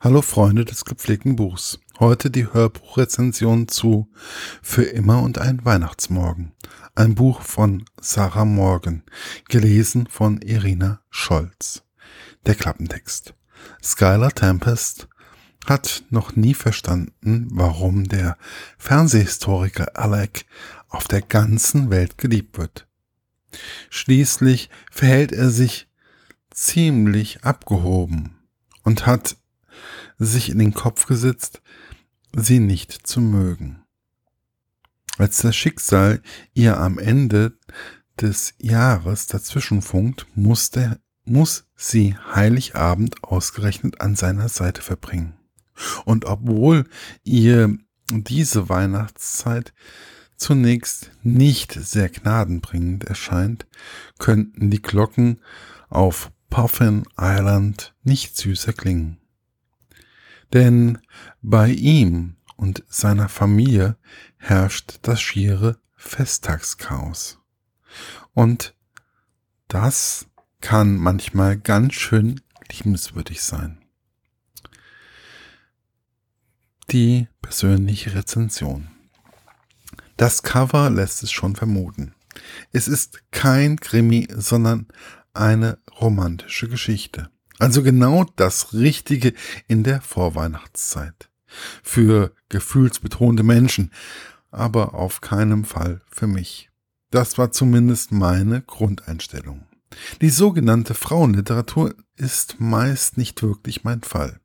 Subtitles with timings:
[0.00, 1.80] Hallo Freunde des gepflegten Buchs.
[1.98, 4.08] Heute die Hörbuchrezension zu
[4.62, 6.52] Für immer und ein Weihnachtsmorgen.
[6.94, 9.02] Ein Buch von Sarah Morgan,
[9.48, 11.82] gelesen von Irina Scholz.
[12.46, 13.34] Der Klappentext.
[13.82, 15.08] Skylar Tempest
[15.66, 18.38] hat noch nie verstanden, warum der
[18.78, 20.46] Fernsehhistoriker Alec
[20.88, 22.86] auf der ganzen Welt geliebt wird.
[23.90, 25.88] Schließlich verhält er sich
[26.52, 28.36] ziemlich abgehoben
[28.84, 29.36] und hat
[30.18, 31.62] sich in den Kopf gesetzt,
[32.34, 33.82] sie nicht zu mögen.
[35.16, 36.22] Als das Schicksal
[36.54, 37.58] ihr am Ende
[38.20, 45.34] des Jahres dazwischenfunkt, muss, der, muss sie Heiligabend ausgerechnet an seiner Seite verbringen.
[46.04, 46.84] Und obwohl
[47.24, 47.76] ihr
[48.10, 49.72] diese Weihnachtszeit
[50.36, 53.66] zunächst nicht sehr gnadenbringend erscheint,
[54.18, 55.40] könnten die Glocken
[55.88, 59.18] auf Puffin Island nicht süßer klingen.
[60.52, 60.98] Denn
[61.42, 63.96] bei ihm und seiner Familie
[64.36, 67.38] herrscht das schiere Festtagschaos.
[68.34, 68.74] Und
[69.68, 70.26] das
[70.60, 73.84] kann manchmal ganz schön liebenswürdig sein.
[76.90, 78.88] Die persönliche Rezension.
[80.16, 82.14] Das Cover lässt es schon vermuten.
[82.72, 84.88] Es ist kein Krimi, sondern
[85.32, 87.30] eine romantische Geschichte.
[87.58, 89.34] Also genau das Richtige
[89.66, 91.28] in der Vorweihnachtszeit.
[91.82, 93.90] Für gefühlsbetonte Menschen,
[94.50, 96.70] aber auf keinen Fall für mich.
[97.10, 99.66] Das war zumindest meine Grundeinstellung.
[100.20, 104.40] Die sogenannte Frauenliteratur ist meist nicht wirklich mein Fall.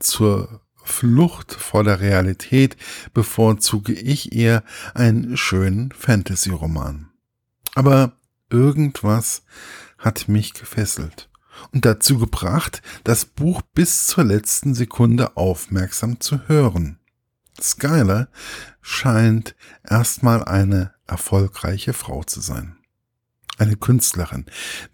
[0.00, 2.76] Zur Flucht vor der Realität
[3.14, 4.64] bevorzuge ich eher
[4.94, 7.10] einen schönen Fantasy-Roman.
[7.76, 8.16] Aber
[8.50, 9.44] irgendwas
[9.96, 11.30] hat mich gefesselt
[11.72, 16.98] und dazu gebracht, das Buch bis zur letzten Sekunde aufmerksam zu hören.
[17.60, 18.28] Skylar
[18.80, 19.54] scheint
[19.88, 22.76] erstmal eine erfolgreiche Frau zu sein.
[23.58, 24.46] Eine Künstlerin,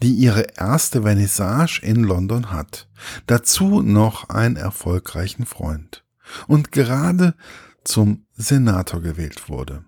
[0.02, 2.88] die ihre erste Vernissage in London hat.
[3.26, 6.04] Dazu noch einen erfolgreichen Freund.
[6.46, 7.34] Und gerade
[7.84, 9.84] zum Senator gewählt wurde.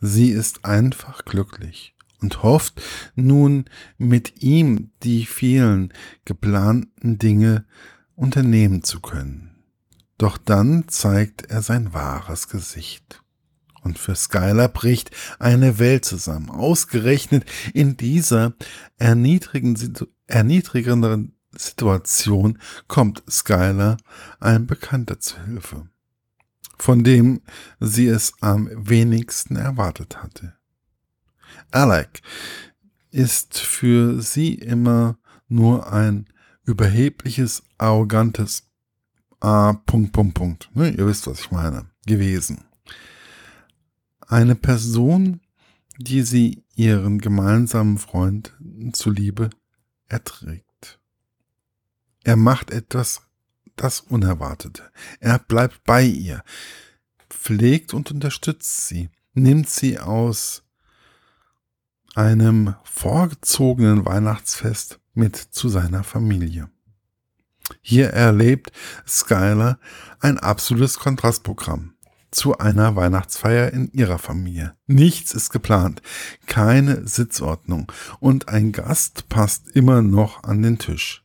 [0.00, 2.82] Sie ist einfach glücklich und hofft
[3.14, 3.66] nun
[3.98, 5.92] mit ihm die vielen
[6.24, 7.66] geplanten Dinge
[8.16, 9.50] unternehmen zu können.
[10.18, 13.20] Doch dann zeigt er sein wahres Gesicht.
[13.82, 16.50] Und für Skylar bricht eine Welt zusammen.
[16.50, 18.54] Ausgerechnet in dieser
[18.96, 22.58] erniedrigenderen Situation
[22.88, 23.98] kommt Skylar
[24.40, 25.86] ein Bekannter zu Hilfe,
[26.78, 27.42] von dem
[27.78, 30.54] sie es am wenigsten erwartet hatte.
[31.70, 32.22] Alec
[33.10, 36.26] ist für sie immer nur ein
[36.64, 38.64] überhebliches, arrogantes
[39.46, 40.70] Ah, Punkt, Punkt, Punkt.
[40.72, 41.90] Ne, ihr wisst, was ich meine.
[42.06, 42.64] Gewesen.
[44.26, 45.42] Eine Person,
[45.98, 48.54] die sie ihren gemeinsamen Freund
[48.94, 49.50] zuliebe
[50.08, 50.98] erträgt.
[52.22, 53.20] Er macht etwas,
[53.76, 54.90] das Unerwartete.
[55.20, 56.42] Er bleibt bei ihr,
[57.28, 60.63] pflegt und unterstützt sie, nimmt sie aus
[62.14, 66.68] einem vorgezogenen Weihnachtsfest mit zu seiner Familie.
[67.80, 68.72] Hier erlebt
[69.06, 69.78] Skylar
[70.20, 71.94] ein absolutes Kontrastprogramm
[72.30, 74.74] zu einer Weihnachtsfeier in ihrer Familie.
[74.86, 76.02] Nichts ist geplant,
[76.46, 81.24] keine Sitzordnung und ein Gast passt immer noch an den Tisch.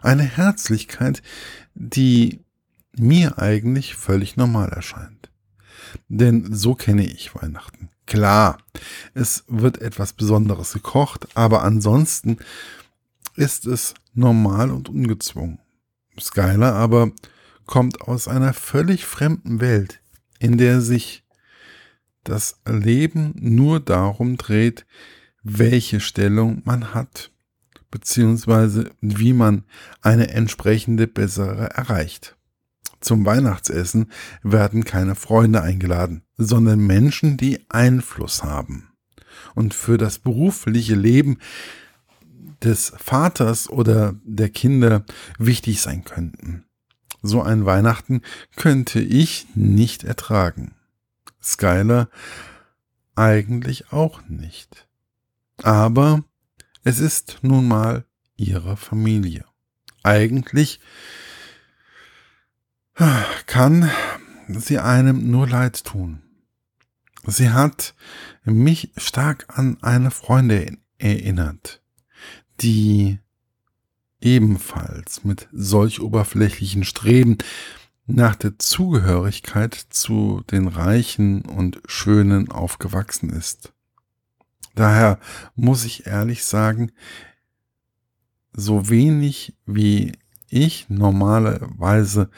[0.00, 1.22] Eine Herzlichkeit,
[1.74, 2.40] die
[2.96, 5.27] mir eigentlich völlig normal erscheint.
[6.08, 7.90] Denn so kenne ich Weihnachten.
[8.06, 8.58] Klar,
[9.12, 12.38] es wird etwas Besonderes gekocht, aber ansonsten
[13.36, 15.58] ist es normal und ungezwungen.
[16.18, 17.12] Skylar aber
[17.66, 20.00] kommt aus einer völlig fremden Welt,
[20.38, 21.22] in der sich
[22.24, 24.86] das Leben nur darum dreht,
[25.42, 27.30] welche Stellung man hat,
[27.90, 29.64] beziehungsweise wie man
[30.00, 32.37] eine entsprechende bessere erreicht.
[33.00, 34.10] Zum Weihnachtsessen
[34.42, 38.88] werden keine Freunde eingeladen, sondern Menschen, die Einfluss haben
[39.54, 41.38] und für das berufliche Leben
[42.62, 45.04] des Vaters oder der Kinder
[45.38, 46.64] wichtig sein könnten.
[47.22, 48.22] So ein Weihnachten
[48.56, 50.74] könnte ich nicht ertragen.
[51.42, 52.08] Skylar
[53.14, 54.88] eigentlich auch nicht.
[55.62, 56.22] Aber
[56.84, 58.04] es ist nun mal
[58.36, 59.44] ihre Familie.
[60.04, 60.80] Eigentlich
[63.46, 63.90] kann
[64.48, 66.22] sie einem nur leid tun.
[67.24, 67.94] Sie hat
[68.44, 71.80] mich stark an eine Freundin erinnert,
[72.60, 73.18] die
[74.20, 77.38] ebenfalls mit solch oberflächlichen Streben
[78.06, 83.72] nach der Zugehörigkeit zu den Reichen und Schönen aufgewachsen ist.
[84.74, 85.20] Daher
[85.54, 86.90] muss ich ehrlich sagen,
[88.52, 90.12] so wenig wie
[90.48, 92.30] ich normalerweise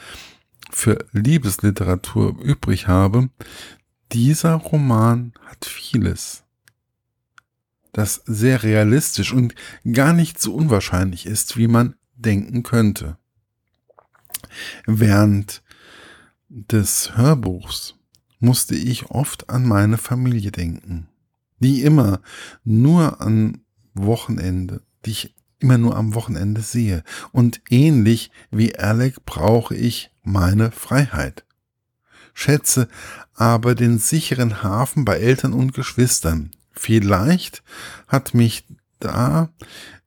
[0.71, 3.29] für Liebesliteratur übrig habe,
[4.11, 6.43] dieser Roman hat vieles,
[7.93, 9.55] das sehr realistisch und
[9.91, 13.17] gar nicht so unwahrscheinlich ist, wie man denken könnte.
[14.85, 15.61] Während
[16.49, 17.95] des Hörbuchs
[18.39, 21.07] musste ich oft an meine Familie denken,
[21.59, 22.21] die immer
[22.63, 23.61] nur am
[23.93, 27.03] Wochenende, die ich immer nur am Wochenende sehe.
[27.31, 31.45] Und ähnlich wie Alec brauche ich meine Freiheit.
[32.33, 32.87] Schätze
[33.33, 36.51] aber den sicheren Hafen bei Eltern und Geschwistern.
[36.71, 37.63] Vielleicht
[38.07, 38.65] hat mich
[38.99, 39.49] da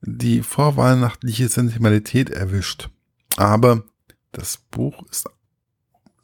[0.01, 2.91] die vorweihnachtliche Sentimentalität erwischt.
[3.37, 3.85] Aber
[4.33, 5.29] das Buch ist,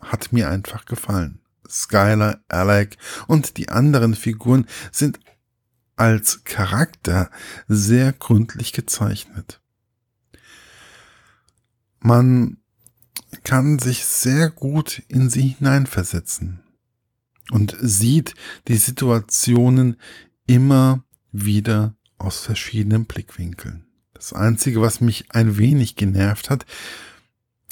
[0.00, 1.41] hat mir einfach gefallen.
[1.69, 2.97] Skylar, Alec
[3.27, 5.21] und die anderen Figuren sind
[6.00, 7.31] als Charakter
[7.69, 9.61] sehr gründlich gezeichnet.
[12.00, 12.56] Man
[13.44, 16.61] kann sich sehr gut in sie hineinversetzen
[17.50, 18.35] und sieht
[18.67, 19.97] die Situationen
[20.47, 23.85] immer wieder aus verschiedenen Blickwinkeln.
[24.14, 26.64] Das Einzige, was mich ein wenig genervt hat,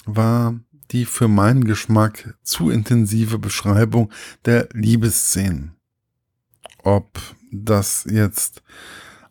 [0.04, 0.60] war
[0.90, 4.12] die für meinen Geschmack zu intensive Beschreibung
[4.44, 5.76] der Liebesszenen.
[6.82, 7.20] Ob
[7.52, 8.62] das jetzt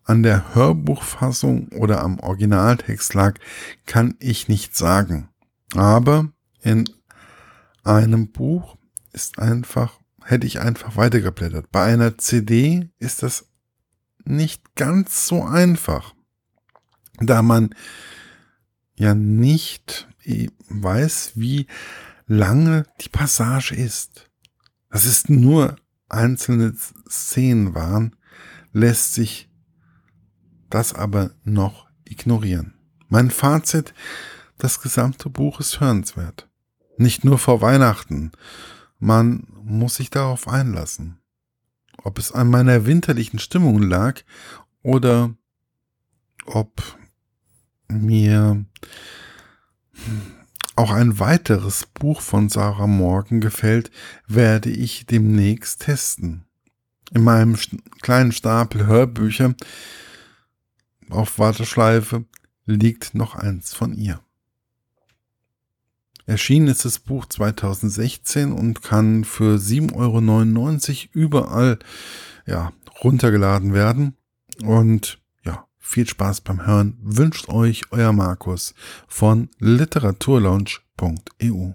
[0.03, 3.35] an der Hörbuchfassung oder am Originaltext lag,
[3.85, 5.29] kann ich nicht sagen.
[5.75, 6.31] Aber
[6.61, 6.85] in
[7.83, 8.77] einem Buch
[9.11, 11.71] ist einfach, hätte ich einfach weitergeblättert.
[11.71, 13.47] Bei einer CD ist das
[14.23, 16.13] nicht ganz so einfach,
[17.19, 17.73] da man
[18.95, 20.07] ja nicht
[20.69, 21.67] weiß, wie
[22.27, 24.29] lange die Passage ist.
[24.89, 25.77] Das ist nur
[26.09, 26.74] einzelne
[27.09, 28.15] Szenen waren,
[28.74, 29.50] lässt sich
[30.69, 32.74] das aber noch ignorieren.
[33.09, 33.94] Mein Fazit,
[34.57, 36.50] das gesamte Buch ist hörenswert.
[36.98, 38.31] Nicht nur vor Weihnachten.
[39.00, 41.19] Man muss sich darauf einlassen.
[42.04, 44.21] Ob es an meiner winterlichen Stimmung lag
[44.81, 45.36] oder
[46.45, 46.81] ob
[47.88, 48.65] mir
[50.77, 53.91] auch ein weiteres Buch von Sarah Morgan gefällt,
[54.27, 56.44] werde ich demnächst testen.
[57.13, 57.57] In meinem
[58.01, 59.56] kleinen Stapel Hörbücher
[61.09, 62.25] auf Warteschleife
[62.65, 64.19] liegt noch eins von ihr.
[66.25, 71.79] Erschienen ist das Buch 2016 und kann für 7,99 Euro überall
[72.45, 74.18] ja, runtergeladen werden.
[74.62, 75.19] Und
[75.88, 78.74] viel Spaß beim Hören wünscht euch euer Markus
[79.07, 81.72] von literaturlaunch.eu.